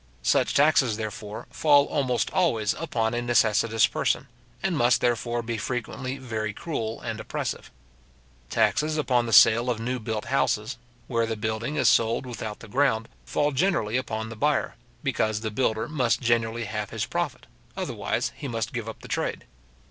[0.23, 4.27] Such taxes, therefore, fall almost always upon a necessitous person,
[4.63, 7.69] and must, therefore, be frequently very cruel and oppressive.
[8.49, 12.67] Taxes upon the sale of new built houses, where the building is sold without the
[12.67, 17.45] ground, fall generally upon the buyer, because the builder must generally have his profit;
[17.77, 19.45] otherwise he must give up the trade.